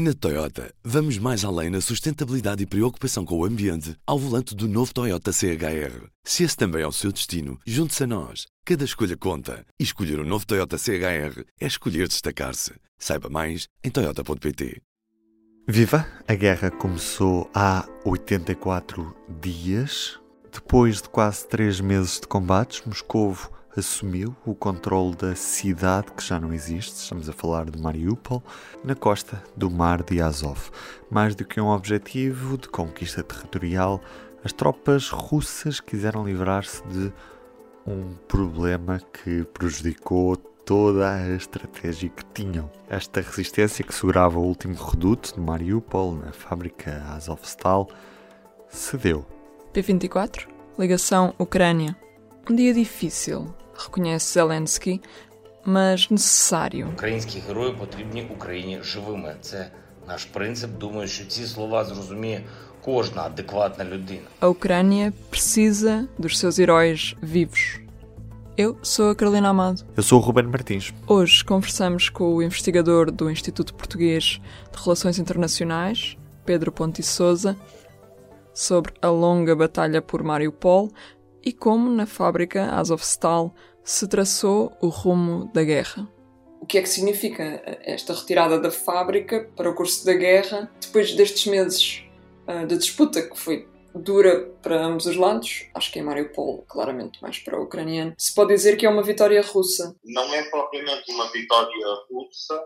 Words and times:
Na 0.00 0.14
Toyota, 0.14 0.72
vamos 0.84 1.18
mais 1.18 1.44
além 1.44 1.70
na 1.70 1.80
sustentabilidade 1.80 2.62
e 2.62 2.66
preocupação 2.66 3.24
com 3.24 3.36
o 3.36 3.44
ambiente 3.44 3.96
ao 4.06 4.16
volante 4.16 4.54
do 4.54 4.68
novo 4.68 4.94
Toyota 4.94 5.32
CHR. 5.32 6.06
Se 6.22 6.44
esse 6.44 6.56
também 6.56 6.82
é 6.82 6.86
o 6.86 6.92
seu 6.92 7.10
destino, 7.10 7.58
junte-se 7.66 8.04
a 8.04 8.06
nós. 8.06 8.46
Cada 8.64 8.84
escolha 8.84 9.16
conta. 9.16 9.66
E 9.76 9.82
escolher 9.82 10.20
o 10.20 10.22
um 10.22 10.24
novo 10.24 10.46
Toyota 10.46 10.78
CHR 10.78 11.42
é 11.60 11.66
escolher 11.66 12.06
destacar-se. 12.06 12.74
Saiba 12.96 13.28
mais 13.28 13.66
em 13.82 13.90
Toyota.pt. 13.90 14.80
Viva! 15.66 16.06
A 16.28 16.34
guerra 16.36 16.70
começou 16.70 17.50
há 17.52 17.84
84 18.04 19.16
dias. 19.40 20.16
Depois 20.52 21.02
de 21.02 21.08
quase 21.08 21.48
três 21.48 21.80
meses 21.80 22.20
de 22.20 22.28
combates, 22.28 22.82
Moscovo 22.86 23.50
assumiu 23.76 24.34
o 24.44 24.54
controle 24.54 25.14
da 25.16 25.34
cidade 25.34 26.12
que 26.12 26.24
já 26.24 26.40
não 26.40 26.52
existe, 26.52 26.96
estamos 26.96 27.28
a 27.28 27.32
falar 27.32 27.70
de 27.70 27.80
Mariupol, 27.80 28.42
na 28.82 28.94
costa 28.94 29.42
do 29.56 29.70
Mar 29.70 30.02
de 30.02 30.20
Azov. 30.20 30.70
Mais 31.10 31.34
do 31.34 31.44
que 31.44 31.60
um 31.60 31.68
objetivo 31.68 32.58
de 32.58 32.68
conquista 32.68 33.22
territorial, 33.22 34.00
as 34.44 34.52
tropas 34.52 35.10
russas 35.10 35.80
quiseram 35.80 36.24
livrar-se 36.24 36.82
de 36.88 37.12
um 37.86 38.14
problema 38.26 39.00
que 39.12 39.44
prejudicou 39.44 40.36
toda 40.36 41.14
a 41.14 41.34
estratégia 41.34 42.10
que 42.10 42.24
tinham. 42.34 42.70
Esta 42.90 43.22
resistência 43.22 43.82
que 43.82 43.94
segurava 43.94 44.38
o 44.38 44.44
último 44.44 44.74
reduto 44.74 45.34
de 45.34 45.40
Mariupol, 45.40 46.14
na 46.14 46.30
fábrica 46.30 47.02
Azovstal, 47.14 47.88
cedeu. 48.68 49.24
P24, 49.72 50.46
ligação 50.78 51.34
Ucrânia. 51.38 51.96
Um 52.50 52.54
dia 52.54 52.74
difícil, 52.74 53.54
reconhece 53.77 54.33
Zelensky, 54.33 55.01
mas 55.65 56.11
necessário. 56.11 56.89
Українські 56.93 57.39
герої 57.39 57.73
потрібні 57.73 58.27
Україні 58.35 58.79
живими. 58.83 59.35
Це 59.41 59.71
наш 60.07 60.25
принцип. 60.25 60.71
Думаю, 60.71 61.07
що 61.07 61.25
ці 61.25 61.45
слова 61.45 61.85
зрозуміє 61.85 62.41
кожна 62.85 63.21
адекватна 63.21 63.85
людина. 63.85 64.27
A 64.41 64.47
Ucrânia 64.47 65.13
precisa 65.31 66.07
dos 66.19 66.37
seus 66.39 66.59
heróis 66.59 67.15
vivos. 67.21 67.79
Eu 68.55 68.77
sou 68.83 69.09
a 69.09 69.15
Carolina 69.15 69.49
Amado. 69.49 69.81
Eu 69.97 70.03
sou 70.03 70.19
o 70.19 70.21
Ruben 70.21 70.45
Martins. 70.45 70.93
Hoje 71.07 71.43
conversamos 71.43 72.09
com 72.09 72.35
o 72.35 72.43
investigador 72.43 73.09
do 73.09 73.29
Instituto 73.29 73.73
Português 73.73 74.39
de 74.71 74.83
Relações 74.83 75.17
Internacionais, 75.17 76.17
Pedro 76.45 76.71
Ponte 76.71 77.01
Souza, 77.01 77.57
sobre 78.53 78.93
a 79.01 79.09
longa 79.09 79.55
batalha 79.55 80.01
por 80.03 80.21
Mariupol 80.23 80.91
e 81.43 81.51
como 81.51 81.89
na 81.89 82.05
fábrica 82.05 82.75
Azovstal 82.75 83.55
se 83.88 84.06
traçou 84.06 84.76
o 84.82 84.88
rumo 84.88 85.50
da 85.54 85.64
guerra. 85.64 86.06
O 86.60 86.66
que 86.66 86.76
é 86.76 86.82
que 86.82 86.88
significa 86.90 87.62
esta 87.82 88.12
retirada 88.12 88.60
da 88.60 88.70
fábrica 88.70 89.50
para 89.56 89.70
o 89.70 89.74
curso 89.74 90.04
da 90.04 90.12
guerra 90.12 90.70
depois 90.78 91.14
destes 91.14 91.46
meses 91.46 92.04
uh, 92.46 92.66
de 92.66 92.76
disputa 92.76 93.22
que 93.22 93.38
foi 93.38 93.66
dura 93.94 94.42
para 94.62 94.84
ambos 94.84 95.06
os 95.06 95.16
lados? 95.16 95.70
Acho 95.74 95.90
que 95.90 95.98
em 95.98 96.02
Mariupol, 96.02 96.66
claramente 96.68 97.22
mais 97.22 97.38
para 97.38 97.58
o 97.58 97.62
ucraniano. 97.62 98.14
Se 98.18 98.34
pode 98.34 98.54
dizer 98.54 98.76
que 98.76 98.84
é 98.84 98.90
uma 98.90 99.02
vitória 99.02 99.40
russa? 99.40 99.96
Não 100.04 100.34
é 100.34 100.42
propriamente 100.50 101.10
uma 101.10 101.32
vitória 101.32 101.86
russa. 102.10 102.62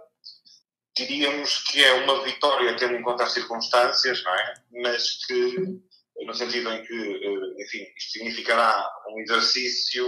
Diríamos 0.97 1.62
que 1.70 1.84
é 1.84 2.03
uma 2.03 2.25
vitória 2.25 2.77
tendo 2.77 2.95
em 2.95 3.03
conta 3.03 3.23
as 3.23 3.33
circunstâncias, 3.33 4.25
não 4.25 4.34
é? 4.34 4.55
Mas 4.83 5.25
que 5.25 5.81
no 6.27 6.34
sentido 6.34 6.70
em 6.70 6.83
que, 6.83 6.95
eh, 6.95 7.62
enfim, 7.62 7.84
isto 7.97 8.12
significará 8.12 8.84
um 9.09 9.20
exercício 9.20 10.05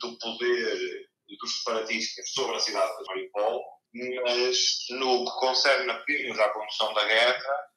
do 0.00 0.18
poder 0.18 1.10
dos 1.40 1.58
separatistas 1.58 2.30
sobre 2.32 2.56
a 2.56 2.60
cidade 2.60 2.96
de 2.98 3.04
Mariupol, 3.04 3.62
mas 4.24 4.58
no 4.90 5.24
que 5.24 5.38
concerne 5.38 5.90
apenas 5.90 6.38
à 6.38 6.48
condução 6.50 6.92
da 6.94 7.04
guerra, 7.04 7.70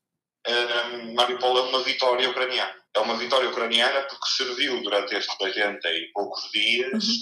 eh, 0.46 1.14
Mariupol 1.14 1.58
é 1.58 1.62
uma 1.62 1.84
vitória 1.84 2.30
ucraniana. 2.30 2.84
É 2.96 3.00
uma 3.00 3.18
vitória 3.18 3.50
ucraniana 3.50 4.04
porque 4.04 4.28
serviu 4.38 4.82
durante 4.84 5.16
estes 5.16 5.40
80 5.40 5.88
e 5.90 6.12
poucos 6.14 6.50
dias 6.52 7.04
uhum. 7.04 7.14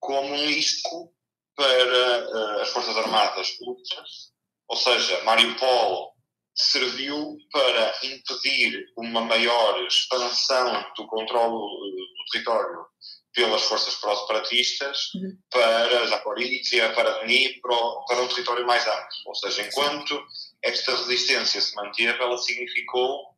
como 0.00 0.34
um 0.34 0.50
isco 0.50 1.12
para 1.54 2.28
uh, 2.28 2.60
as 2.62 2.70
Forças 2.70 2.96
Armadas 2.96 3.56
russas, 3.60 4.32
ou 4.68 4.76
seja, 4.76 5.22
Mariupol 5.22 6.12
serviu 6.56 7.36
para 7.52 7.94
impedir 8.02 8.86
uma 8.96 9.20
maior 9.20 9.86
expansão 9.86 10.84
do 10.96 11.06
controle 11.06 11.52
do 11.52 12.24
território 12.32 12.86
pelas 13.34 13.64
forças 13.64 13.96
pró-separatistas 13.96 15.12
uhum. 15.14 15.36
para 15.50 16.06
Zaporizhia, 16.06 16.92
para 16.92 17.24
Dnipro, 17.24 18.04
para 18.06 18.22
um 18.22 18.28
território 18.28 18.66
mais 18.66 18.86
amplo. 18.86 19.08
Ou 19.26 19.34
seja, 19.34 19.62
enquanto 19.62 20.24
esta 20.62 20.92
resistência 20.92 21.60
se 21.60 21.74
manteve, 21.74 22.22
ela 22.22 22.38
significou, 22.38 23.34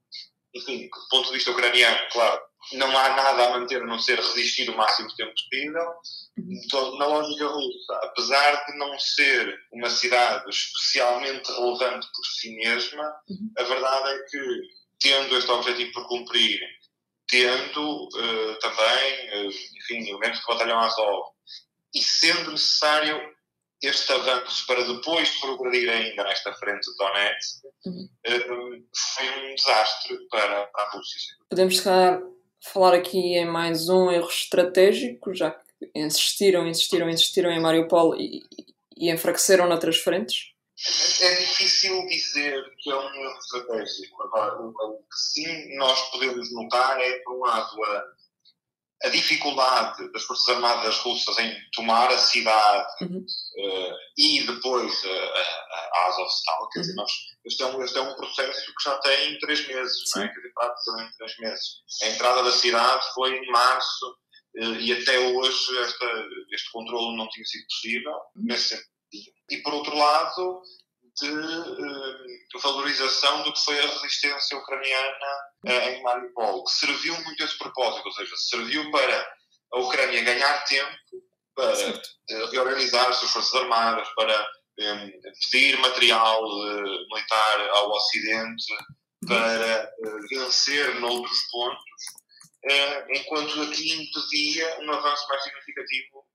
enfim, 0.55 0.89
do 0.89 1.09
ponto 1.09 1.29
de 1.29 1.35
vista 1.35 1.51
ucraniano, 1.51 1.99
claro, 2.13 2.41
não 2.73 2.89
há 2.99 3.17
nada 3.17 3.47
a 3.47 3.59
manter 3.59 3.81
a 3.81 3.87
não 3.87 3.99
ser 3.99 4.19
resistir 4.19 4.69
o 4.69 4.77
máximo 4.77 5.15
tempo 5.17 5.33
possível. 5.33 5.95
Então, 6.39 6.99
na 6.99 7.07
lógica 7.07 7.47
russa, 7.47 7.95
apesar 8.03 8.67
de 8.67 8.77
não 8.77 8.99
ser 8.99 9.59
uma 9.73 9.89
cidade 9.89 10.49
especialmente 10.51 11.51
relevante 11.53 12.07
por 12.15 12.25
si 12.27 12.55
mesma, 12.57 13.05
uhum. 13.31 13.53
a 13.57 13.63
verdade 13.63 14.11
é 14.11 14.19
que, 14.25 14.61
tendo 15.01 15.39
este 15.39 15.51
objetivo 15.51 15.93
por 15.93 16.09
cumprir, 16.09 16.61
tendo 17.29 18.05
uh, 18.05 18.59
também, 18.61 19.47
uh, 19.47 19.51
enfim, 19.51 20.09
elementos 20.09 20.41
do 20.41 20.47
batalhão 20.47 20.79
Azov, 20.79 21.31
e 21.95 22.03
sendo 22.03 22.53
necessário 22.53 23.35
este 23.83 24.13
avanço 24.13 24.67
para 24.67 24.85
depois 24.85 25.29
progredir 25.39 25.91
ainda 25.91 26.25
nesta 26.25 26.53
frente 26.55 26.91
de 26.91 26.97
Donetsk, 26.97 27.65
uhum. 27.87 28.09
uh, 28.29 28.87
foi 29.15 29.51
um 29.51 29.55
desastre 29.55 30.19
para, 30.31 30.67
para 30.67 30.85
a 30.85 30.91
Rússia. 30.91 31.35
Podemos, 31.49 31.79
se 31.79 31.89
falar 32.73 32.95
aqui 32.95 33.37
em 33.37 33.47
mais 33.47 33.89
um 33.89 34.11
erro 34.11 34.29
estratégico, 34.29 35.35
já 35.35 35.51
que 35.51 35.91
insistiram, 35.95 36.67
insistiram, 36.67 37.09
insistiram 37.09 37.51
em 37.51 37.61
Mariupol 37.61 38.17
e, 38.17 38.43
e 38.97 39.11
enfraqueceram 39.11 39.69
noutras 39.69 39.99
frentes? 39.99 40.56
É 41.23 41.35
difícil 41.37 42.07
dizer 42.07 42.63
que 42.79 42.91
é 42.91 42.97
um 42.97 43.15
erro 43.15 43.39
estratégico. 43.39 44.23
Agora, 44.25 44.61
o, 44.61 44.99
que 44.99 45.17
sim 45.17 45.77
nós 45.77 46.11
podemos 46.11 46.53
notar 46.53 47.01
é, 47.01 47.19
por 47.21 47.37
um 47.37 47.41
lado, 47.41 47.83
a, 47.83 48.05
a 49.05 49.09
dificuldade 49.09 50.13
das 50.13 50.23
Forças 50.25 50.55
Armadas 50.55 50.99
russas 50.99 51.39
em 51.39 51.57
tomar 51.75 52.11
a 52.11 52.19
cidade 52.19 52.87
uhum. 53.03 53.21
uh, 53.21 53.95
e 54.19 54.47
depois 54.47 55.03
a, 55.05 55.09
a, 55.09 55.91
a 55.95 56.07
Azovstal. 56.09 56.69
Quer 56.69 56.81
dizer, 56.81 56.93
uhum. 56.93 56.97
nós, 56.99 57.13
este, 57.47 57.63
é 57.63 57.67
um, 57.67 57.83
este 57.83 57.99
é 57.99 58.03
um 58.03 58.15
processo 58.15 58.67
que 58.67 58.85
já 58.85 58.99
tem 58.99 59.39
três 59.39 59.67
meses, 59.67 59.97
não 60.15 60.23
é? 60.25 60.29
Quer 60.29 60.35
dizer, 60.35 60.53
praticamente 60.55 61.17
três 61.17 61.39
meses. 61.39 61.65
A 62.03 62.07
entrada 62.09 62.43
da 62.43 62.53
cidade 62.53 63.15
foi 63.15 63.35
em 63.35 63.51
março 63.51 64.11
uh, 64.59 64.75
e 64.79 64.93
até 64.93 65.19
hoje 65.21 65.79
esta, 65.79 66.27
este 66.53 66.71
controle 66.71 67.17
não 67.17 67.29
tinha 67.31 67.47
sido 67.47 67.65
possível, 67.67 68.13
uhum. 68.13 68.45
nesse 68.45 68.69
sentido. 68.69 68.96
E 69.51 69.59
por 69.59 69.75
outro 69.75 69.97
lado, 69.97 70.63
de 71.21 71.31
uh, 71.31 72.61
valorização 72.61 73.43
do 73.43 73.53
que 73.53 73.65
foi 73.65 73.79
a 73.79 73.87
resistência 73.87 74.57
ucraniana 74.59 75.27
uh, 75.67 75.71
em 75.71 76.03
Mariupol, 76.03 76.65
que 76.65 76.73
serviu 76.73 77.15
muito 77.23 77.43
a 77.43 77.47
esse 77.47 77.59
propósito, 77.59 78.07
ou 78.07 78.13
seja, 78.13 78.37
serviu 78.37 78.91
para 78.91 79.37
a 79.73 79.79
Ucrânia 79.79 80.23
ganhar 80.23 80.65
tempo 80.65 80.97
para 81.55 81.73
uh, 81.73 82.51
reorganizar 82.51 83.09
as 83.09 83.17
suas 83.17 83.33
forças 83.33 83.55
armadas, 83.55 84.09
para 84.15 84.47
pedir 85.51 85.79
material 85.79 86.43
militar 87.11 87.69
ao 87.71 87.91
Ocidente, 87.93 88.75
para 89.27 89.91
vencer 90.29 91.01
noutros 91.01 91.39
pontos, 91.51 91.81
enquanto 93.09 93.63
aqui 93.63 93.91
impedia 93.91 94.79
um 94.83 94.93
avanço 94.93 95.27
mais 95.31 95.43
significativo 95.45 96.27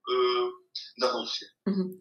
da 0.97 1.12
Rússia. 1.12 1.47
Uhum 1.68 1.97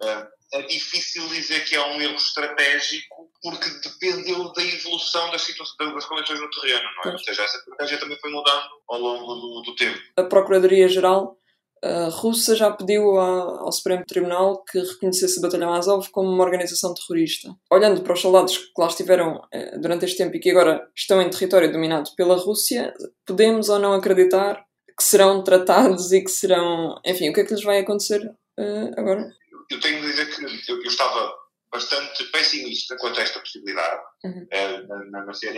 é 0.52 0.62
difícil 0.62 1.26
dizer 1.28 1.64
que 1.64 1.76
é 1.76 1.86
um 1.86 2.00
erro 2.00 2.16
estratégico 2.16 3.30
porque 3.42 3.70
dependeu 3.82 4.52
da 4.52 4.62
evolução 4.62 5.30
das, 5.30 5.46
das 5.46 6.04
condições 6.06 6.40
no 6.40 6.50
terreno, 6.50 6.84
não 6.96 7.10
é? 7.10 7.12
Ou 7.12 7.18
seja, 7.18 7.42
essa 7.42 7.56
estratégia 7.58 7.98
também 7.98 8.18
foi 8.18 8.30
mudando 8.30 8.68
ao 8.88 9.00
longo 9.00 9.34
do, 9.34 9.62
do 9.62 9.74
tempo. 9.76 9.98
A 10.16 10.24
Procuradoria-Geral 10.24 11.36
uh, 11.84 12.10
russa 12.10 12.56
já 12.56 12.70
pediu 12.70 13.16
ao 13.18 13.70
Supremo 13.70 14.04
Tribunal 14.04 14.64
que 14.64 14.80
reconhecesse 14.80 15.38
o 15.38 15.42
Batalhão 15.42 15.72
Azov 15.72 16.10
como 16.10 16.28
uma 16.28 16.44
organização 16.44 16.92
terrorista. 16.94 17.54
Olhando 17.70 18.02
para 18.02 18.12
os 18.12 18.20
soldados 18.20 18.58
que 18.58 18.72
lá 18.76 18.88
estiveram 18.88 19.36
uh, 19.36 19.80
durante 19.80 20.04
este 20.04 20.18
tempo 20.18 20.36
e 20.36 20.40
que 20.40 20.50
agora 20.50 20.86
estão 20.96 21.22
em 21.22 21.30
território 21.30 21.72
dominado 21.72 22.10
pela 22.16 22.36
Rússia, 22.36 22.92
podemos 23.24 23.68
ou 23.68 23.78
não 23.78 23.92
acreditar 23.94 24.64
que 24.98 25.04
serão 25.04 25.42
tratados 25.42 26.12
e 26.12 26.22
que 26.22 26.30
serão. 26.30 27.00
Enfim, 27.06 27.30
o 27.30 27.32
que 27.32 27.40
é 27.40 27.44
que 27.44 27.54
lhes 27.54 27.62
vai 27.62 27.78
acontecer 27.78 28.20
uh, 28.60 29.00
agora? 29.00 29.32
eu 29.70 29.80
tenho 29.80 30.00
de 30.00 30.06
dizer 30.08 30.34
que 30.34 30.70
eu, 30.70 30.76
eu, 30.76 30.86
estava 30.86 31.32
bastante 31.72 32.24
pessimista 32.24 32.96
quanto 32.96 33.20
a 33.20 33.22
esta 33.22 33.38
possibilidade. 33.38 34.02
Uhum. 34.24 34.48
Uh, 34.52 34.88
na, 34.88 35.04
na 35.06 35.24
no 35.26 35.34
fim 35.34 35.48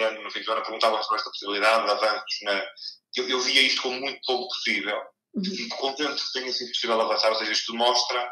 de 0.40 0.44
semana, 0.44 0.62
perguntavam 0.62 1.02
sobre 1.02 1.18
esta 1.18 1.30
possibilidade 1.30 1.84
de 1.84 1.90
avanços. 1.90 2.38
Na, 2.42 2.64
eu, 3.16 3.28
eu 3.28 3.40
via 3.40 3.62
isto 3.62 3.82
como 3.82 4.00
muito 4.00 4.20
pouco 4.26 4.48
possível. 4.48 5.00
Uhum. 5.34 5.44
Fico 5.44 5.76
contente 5.78 6.22
que 6.22 6.32
tenha 6.32 6.52
sido 6.52 6.68
possível 6.68 7.00
avançar, 7.00 7.30
ou 7.30 7.38
seja, 7.38 7.52
isto 7.52 7.74
mostra 7.74 8.30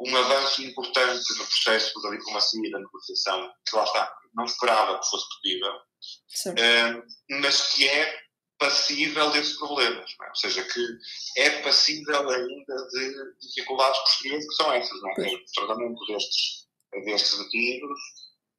um 0.00 0.16
avanço 0.16 0.62
importante 0.62 1.38
no 1.38 1.46
processo 1.46 2.02
da 2.02 2.10
diplomacia 2.10 2.60
e 2.66 2.70
da 2.70 2.80
negociação, 2.80 3.52
que 3.68 3.76
lá 3.76 3.84
está, 3.84 4.12
não 4.34 4.44
esperava 4.44 4.98
que 4.98 5.08
fosse 5.08 5.26
possível, 5.28 5.72
uh, 6.48 7.02
mas 7.40 7.72
que 7.72 7.88
é 7.88 8.18
passível 8.62 9.30
desses 9.32 9.58
problemas, 9.58 10.14
é? 10.22 10.28
ou 10.28 10.36
seja, 10.36 10.62
que 10.62 10.98
é 11.38 11.62
passível 11.62 12.30
ainda 12.30 12.88
de 12.92 13.34
dificuldades 13.40 13.98
posteriores 13.98 14.48
que 14.48 14.54
são 14.54 14.72
essas, 14.72 15.02
não 15.02 15.10
é? 15.10 15.34
o 15.34 15.44
tratamento 15.52 16.06
destes, 16.06 16.68
destes 17.04 17.38
detidos 17.38 18.00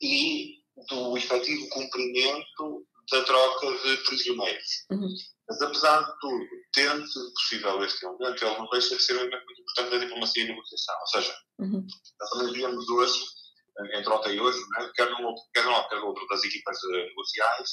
e 0.01 0.61
do 0.89 1.17
efetivo 1.17 1.69
cumprimento 1.69 2.85
da 3.11 3.23
troca 3.23 3.71
de 3.71 3.97
prisioneiros. 4.03 4.85
Uhum. 4.91 5.07
Mas, 5.47 5.61
apesar 5.61 6.01
de 6.01 6.19
tudo, 6.19 6.45
tendo 6.73 7.07
sido 7.07 7.33
possível 7.33 7.83
este 7.83 8.05
elemento, 8.05 8.45
ele 8.45 8.57
não 8.57 8.69
deixa 8.69 8.95
de 8.97 9.03
ser 9.03 9.13
um 9.13 9.19
elemento 9.21 9.45
muito 9.45 9.61
importante 9.61 9.91
da 9.91 9.97
diplomacia 9.99 10.43
e 10.43 10.47
negociação. 10.47 10.99
Ou 10.99 11.07
seja, 11.07 11.37
uhum. 11.59 11.87
nós 12.19 12.29
também 12.29 12.53
vemos 12.53 12.89
hoje, 12.89 13.23
entre 13.93 14.09
ontem 14.09 14.35
e 14.35 14.41
hoje, 14.41 14.59
né, 14.71 14.91
quer 14.95 15.09
num 15.11 15.25
outro, 15.25 15.43
quer 15.53 15.63
quer 15.89 15.99
outro 15.99 16.27
das 16.27 16.43
equipas 16.43 16.77
uh, 16.83 16.91
negociais, 16.91 17.69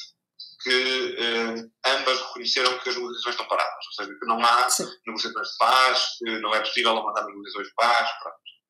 que 0.63 1.17
uh, 1.19 1.73
ambas 1.87 2.21
reconheceram 2.21 2.79
que 2.79 2.89
as 2.89 2.97
negociações 2.97 3.35
estão 3.35 3.49
paradas. 3.49 3.87
Ou 3.87 3.93
seja, 3.93 4.19
que 4.19 4.27
não 4.27 4.45
há 4.45 4.69
Sim. 4.69 4.87
negociações 5.07 5.49
de 5.49 5.57
paz, 5.59 6.07
que 6.19 6.39
não 6.41 6.55
é 6.55 6.61
possível 6.61 6.95
mandar 6.95 7.25
negociações 7.25 7.69
de 7.69 7.75
paz. 7.75 8.11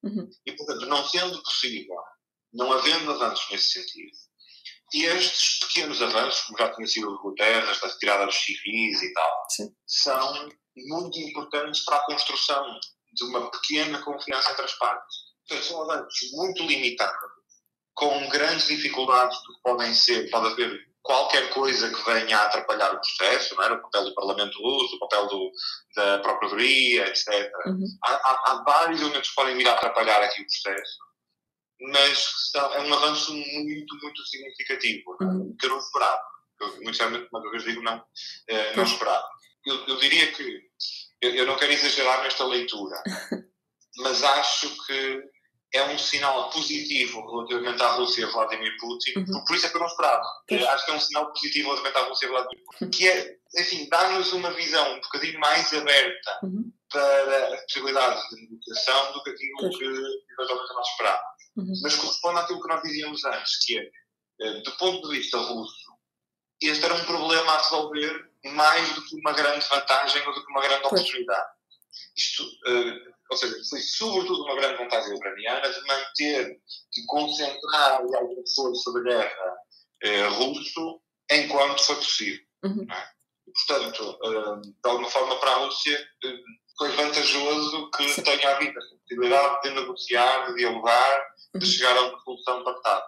Uhum. 0.02 0.30
E, 0.46 0.52
portanto, 0.52 0.86
não 0.86 1.04
sendo 1.06 1.42
possível, 1.42 1.96
não 2.52 2.72
havendo 2.72 3.10
avanços 3.10 3.46
nesse 3.50 3.70
sentido, 3.72 4.16
e 4.92 5.04
estes 5.04 5.60
pequenos 5.60 6.02
avanços, 6.02 6.42
como 6.42 6.58
já 6.58 6.74
tinha 6.74 6.86
sido 6.86 7.10
o 7.10 7.22
Guterres, 7.22 7.80
da 7.80 7.86
retirada 7.86 8.26
dos 8.26 8.34
civis 8.34 9.02
e 9.02 9.12
tal, 9.12 9.46
Sim. 9.50 9.74
são 9.86 10.48
muito 10.76 11.18
importantes 11.18 11.84
para 11.84 11.96
a 11.96 12.06
construção 12.06 12.64
de 13.12 13.24
uma 13.24 13.50
pequena 13.50 14.02
confiança 14.02 14.50
entre 14.50 14.64
as 14.64 14.74
partes. 14.78 15.16
Portanto, 15.46 15.66
são 15.66 15.82
avanços 15.82 16.30
muito 16.32 16.62
limitados, 16.64 17.30
com 17.94 18.28
grandes 18.28 18.66
dificuldades 18.66 19.36
que 19.38 19.52
podem 19.62 19.94
ser, 19.94 20.30
pode 20.30 20.48
haver 20.48 20.89
qualquer 21.02 21.50
coisa 21.50 21.90
que 21.90 22.04
venha 22.04 22.36
a 22.36 22.46
atrapalhar 22.46 22.94
o 22.94 23.00
processo, 23.00 23.54
não 23.56 23.64
é? 23.64 23.72
o 23.72 23.82
papel 23.82 24.04
do 24.04 24.14
Parlamento 24.14 24.62
Russo, 24.62 24.96
o 24.96 24.98
papel 25.00 25.26
do, 25.26 25.50
da 25.96 26.18
Procuradoria, 26.18 27.08
etc. 27.08 27.50
Uhum. 27.66 27.84
Há, 28.04 28.12
há, 28.12 28.42
há, 28.46 28.62
vários 28.64 29.00
elementos 29.00 29.30
que 29.30 29.34
podem 29.34 29.56
vir 29.56 29.68
a 29.68 29.72
atrapalhar 29.72 30.22
aqui 30.22 30.42
o 30.42 30.46
processo 30.46 31.10
mas 31.80 32.50
é 32.54 32.80
um 32.80 32.94
avanço 32.94 33.32
muito, 33.32 33.96
muito 34.02 34.26
significativo, 34.26 35.16
uhum. 35.20 35.56
que 35.58 35.66
eu 35.66 35.70
não 35.70 35.78
esperava. 35.78 36.22
muito 36.60 36.92
sinceramente, 36.92 37.28
uma 37.32 37.50
vez 37.50 37.64
digo, 37.64 37.82
não, 37.82 38.04
eh, 38.48 38.76
não 38.76 38.84
esperava. 38.84 39.26
Eu, 39.64 39.86
eu 39.86 39.96
diria 39.96 40.30
que, 40.32 40.60
eu, 41.22 41.34
eu, 41.34 41.46
não 41.46 41.56
quero 41.56 41.72
exagerar 41.72 42.22
nesta 42.22 42.44
leitura, 42.44 43.02
mas 43.98 44.22
acho 44.22 44.86
que 44.86 45.22
é 45.72 45.84
um 45.84 45.98
sinal 45.98 46.50
positivo 46.50 47.20
relativamente 47.30 47.82
à 47.82 47.92
Rússia 47.92 48.26
Vladimir 48.28 48.76
Putin, 48.78 49.12
uhum. 49.18 49.44
por 49.44 49.54
isso 49.54 49.66
é 49.66 49.68
que 49.68 49.76
eu 49.76 49.80
não 49.80 49.86
esperava. 49.86 50.24
Acho 50.68 50.84
que 50.84 50.90
é 50.90 50.94
um 50.94 51.00
sinal 51.00 51.32
positivo 51.32 51.68
relativamente 51.68 51.98
à 51.98 52.08
Rússia 52.08 52.28
Vladimir 52.28 52.64
Putin, 52.64 52.90
que 52.90 53.08
é, 53.08 53.36
enfim, 53.58 53.88
dar-nos 53.88 54.32
uma 54.32 54.50
visão 54.52 54.94
um 54.94 55.00
bocadinho 55.00 55.38
mais 55.38 55.72
aberta 55.72 56.38
uhum. 56.42 56.72
para 56.90 57.54
as 57.54 57.60
possibilidades 57.62 58.28
de 58.30 58.42
negociação 58.42 59.12
do 59.12 59.22
que 59.22 59.30
aquilo 59.30 59.70
que 59.70 59.84
eventualmente 59.84 60.74
nós 60.74 60.88
esperávamos. 60.88 61.40
Uhum. 61.56 61.80
Mas 61.82 61.96
corresponde 61.96 62.38
àquilo 62.40 62.62
que 62.62 62.68
nós 62.68 62.82
dizíamos 62.82 63.24
antes, 63.24 63.64
que 63.64 63.78
é, 63.78 63.90
eh, 64.40 64.60
do 64.62 64.72
ponto 64.72 65.08
de 65.08 65.18
vista 65.18 65.38
russo, 65.38 65.90
este 66.60 66.84
era 66.84 66.94
um 66.94 67.04
problema 67.04 67.52
a 67.52 67.62
resolver 67.62 68.30
mais 68.44 68.94
do 68.94 69.04
que 69.04 69.16
uma 69.16 69.32
grande 69.32 69.66
vantagem 69.66 70.26
ou 70.26 70.34
do 70.34 70.44
que 70.44 70.50
uma 70.50 70.60
grande 70.60 70.86
oportunidade. 70.86 71.50
Isto, 72.16 72.44
uh, 72.44 73.14
ou 73.30 73.36
seja, 73.36 73.56
foi 73.68 73.80
sobretudo 73.80 74.42
uma 74.42 74.56
grande 74.56 74.78
vantagem 74.78 75.14
ucraniana 75.14 75.72
de 75.72 75.86
manter, 75.86 76.60
de 76.92 77.06
concentrar 77.06 78.00
alguma 78.00 78.42
força 78.54 78.92
da 78.92 79.00
guerra 79.02 79.56
uh, 80.04 80.34
russo 80.34 81.00
enquanto 81.30 81.84
foi 81.84 81.96
possível. 81.96 82.40
Uhum. 82.64 82.86
É? 82.90 83.08
E, 83.46 83.52
portanto, 83.52 84.18
uh, 84.24 84.60
de 84.60 84.90
alguma 84.90 85.08
forma 85.08 85.36
para 85.38 85.50
a 85.52 85.64
Rússia 85.64 86.08
foi 86.76 86.90
vantajoso 86.92 87.90
que 87.90 88.08
Sim. 88.08 88.22
tenha 88.22 88.56
havido 88.56 88.78
a 88.78 88.82
possibilidade 88.82 89.62
de 89.62 89.70
negociar, 89.70 90.46
de 90.46 90.54
dialogar 90.56 91.30
de 91.54 91.66
chegar 91.66 91.96
a 91.96 92.08
uma 92.08 92.20
solução 92.20 92.64
pactada. 92.64 93.04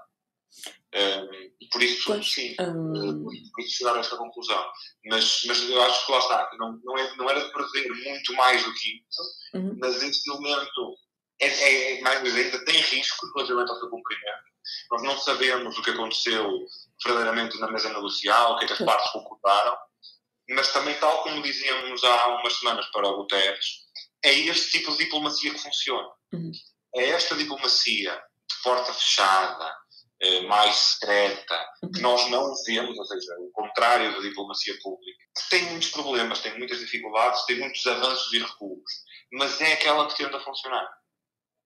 Um, 0.94 1.68
por 1.70 1.82
isso, 1.82 2.04
pois, 2.06 2.32
sim, 2.32 2.54
um... 2.60 3.24
por 3.24 3.62
isso 3.62 3.78
chegar 3.78 3.96
a 3.96 4.00
esta 4.00 4.16
conclusão. 4.16 4.62
Mas, 5.06 5.42
mas 5.46 5.62
eu 5.62 5.82
acho 5.82 6.04
que 6.04 6.12
lá 6.12 6.18
está, 6.18 6.50
não, 6.58 6.78
não, 6.84 6.98
é, 6.98 7.16
não 7.16 7.30
era 7.30 7.44
de 7.44 7.52
prever 7.52 7.88
muito 7.88 8.34
mais 8.34 8.62
do 8.62 8.74
que 8.74 8.98
isso, 8.98 9.22
uhum. 9.54 9.76
mas 9.80 10.02
este 10.02 10.30
elemento 10.30 10.96
é, 11.40 11.46
é, 11.46 11.98
é 11.98 12.00
mais 12.02 12.20
uma 12.20 12.30
vez, 12.30 12.46
ainda 12.46 12.64
tem 12.64 12.78
risco 12.78 13.26
relativamente 13.34 13.70
ao 13.70 13.78
seu 13.78 13.88
cumprimento. 13.88 14.52
Nós 14.90 15.02
não 15.02 15.18
sabemos 15.18 15.76
o 15.76 15.82
que 15.82 15.90
aconteceu 15.90 16.66
verdadeiramente 17.04 17.58
na 17.58 17.70
mesa 17.70 17.88
negocial, 17.88 18.52
o 18.52 18.58
que 18.58 18.64
é 18.64 18.66
que 18.66 18.74
as 18.74 18.78
partes 18.84 19.10
concordaram, 19.12 19.76
mas 20.50 20.72
também, 20.72 20.94
tal 20.98 21.22
como 21.22 21.42
dizíamos 21.42 22.04
há 22.04 22.26
umas 22.38 22.58
semanas 22.58 22.86
para 22.92 23.08
o 23.08 23.16
Guterres, 23.16 23.66
é 24.22 24.32
este 24.32 24.78
tipo 24.78 24.92
de 24.92 24.98
diplomacia 24.98 25.52
que 25.52 25.58
funciona. 25.58 26.08
Uhum. 26.32 26.52
É 26.94 27.08
esta 27.08 27.34
diplomacia 27.34 28.22
porta 28.62 28.92
fechada, 28.92 29.64
eh, 29.66 29.74
mais 30.42 30.74
secreta, 30.76 31.58
que 31.92 32.00
nós 32.00 32.30
não 32.30 32.54
vemos, 32.64 32.96
ou 32.96 33.04
seja, 33.04 33.34
o 33.40 33.50
contrário 33.50 34.12
da 34.12 34.20
diplomacia 34.20 34.74
pública, 34.82 35.24
que 35.36 35.50
tem 35.50 35.64
muitos 35.70 35.90
problemas, 35.90 36.40
tem 36.40 36.56
muitas 36.58 36.78
dificuldades, 36.78 37.44
tem 37.46 37.58
muitos 37.58 37.84
avanços 37.86 38.32
e 38.32 38.38
recuos, 38.38 38.92
mas 39.32 39.60
é 39.60 39.72
aquela 39.72 40.06
que 40.06 40.16
tende 40.16 40.34
a 40.36 40.40
funcionar, 40.40 40.88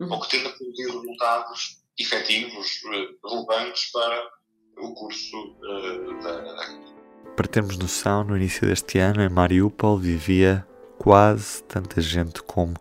uhum. 0.01 0.13
ou 0.13 0.21
que 0.21 0.31
tende 0.31 0.47
a 0.47 0.53
produzir 0.53 0.87
resultados 0.87 1.83
efetivos, 1.99 2.81
eh, 2.93 3.09
relevantes 3.25 3.91
para 3.91 4.31
o 4.79 4.95
curso 4.95 5.37
uh, 5.37 6.23
da. 6.23 6.97
Para 7.35 7.49
termos 7.49 7.77
noção, 7.77 8.25
no 8.25 8.37
início 8.37 8.67
deste 8.67 8.99
ano, 8.99 9.23
em 9.23 9.29
Mariupol 9.29 9.99
vivia 9.99 10.67
quase 10.99 11.63
tanta 11.65 12.01
gente 12.01 12.43
como 12.43 12.75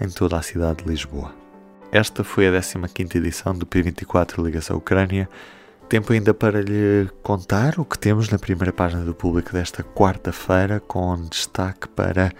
em 0.00 0.10
toda 0.10 0.38
a 0.38 0.42
cidade 0.42 0.82
de 0.82 0.90
Lisboa. 0.90 1.34
Esta 1.92 2.24
foi 2.24 2.48
a 2.48 2.58
15 2.58 3.18
edição 3.18 3.54
do 3.54 3.66
P24 3.66 4.42
Ligação 4.42 4.78
Ucrânia. 4.78 5.28
Tempo 5.90 6.14
ainda 6.14 6.32
para 6.32 6.62
lhe 6.62 7.06
contar 7.22 7.78
o 7.78 7.84
que 7.84 7.98
temos 7.98 8.30
na 8.30 8.38
primeira 8.38 8.72
página 8.72 9.04
do 9.04 9.14
público 9.14 9.52
desta 9.52 9.82
quarta-feira, 9.82 10.80
com 10.80 11.22
destaque 11.26 11.86
para 11.88 12.32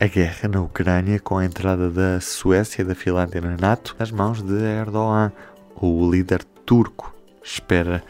a 0.00 0.06
guerra 0.06 0.48
na 0.48 0.62
Ucrânia, 0.62 1.20
com 1.20 1.36
a 1.36 1.44
entrada 1.44 1.90
da 1.90 2.22
Suécia 2.22 2.80
e 2.80 2.84
da 2.86 2.94
Finlândia 2.94 3.42
na 3.42 3.54
NATO 3.54 3.94
nas 3.98 4.10
mãos 4.10 4.40
de 4.40 4.54
Erdogan. 4.54 5.30
O 5.76 6.10
líder 6.10 6.42
turco 6.64 7.14
espera 7.44 8.02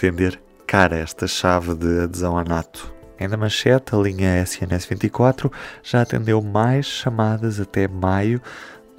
vender 0.00 0.40
cara 0.64 0.96
esta 0.96 1.26
chave 1.26 1.74
de 1.74 2.02
adesão 2.04 2.38
à 2.38 2.44
NATO. 2.44 2.94
Ainda 3.18 3.36
manchete, 3.36 3.96
a 3.96 3.98
linha 3.98 4.40
SNS 4.40 4.86
24 4.86 5.50
já 5.82 6.02
atendeu 6.02 6.40
mais 6.40 6.86
chamadas 6.86 7.58
até 7.58 7.88
maio 7.88 8.40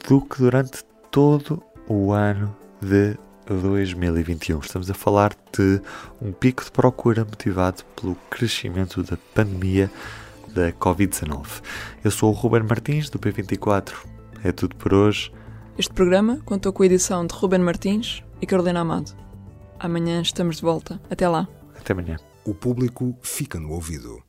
do 0.05 0.19
que 0.21 0.39
durante 0.39 0.88
todo 1.11 1.61
o 1.87 2.11
ano 2.11 2.55
de 2.81 3.17
2021. 3.47 4.59
Estamos 4.59 4.89
a 4.89 4.93
falar 4.93 5.35
de 5.51 5.81
um 6.21 6.31
pico 6.31 6.63
de 6.63 6.71
procura 6.71 7.25
motivado 7.25 7.83
pelo 7.95 8.15
crescimento 8.29 9.03
da 9.03 9.17
pandemia 9.33 9.91
da 10.53 10.71
Covid-19. 10.73 11.61
Eu 12.03 12.11
sou 12.11 12.31
o 12.31 12.33
Ruben 12.33 12.63
Martins, 12.63 13.09
do 13.09 13.19
P24. 13.19 13.93
É 14.43 14.51
tudo 14.51 14.75
por 14.75 14.93
hoje. 14.93 15.31
Este 15.77 15.93
programa 15.93 16.39
contou 16.45 16.71
com 16.71 16.83
a 16.83 16.85
edição 16.85 17.25
de 17.25 17.33
Ruben 17.33 17.59
Martins 17.59 18.23
e 18.41 18.45
Carolina 18.45 18.81
Amado. 18.81 19.11
Amanhã 19.79 20.21
estamos 20.21 20.57
de 20.57 20.61
volta. 20.61 21.01
Até 21.09 21.27
lá. 21.27 21.47
Até 21.77 21.93
amanhã. 21.93 22.17
O 22.45 22.53
público 22.53 23.15
fica 23.21 23.59
no 23.59 23.71
ouvido. 23.71 24.28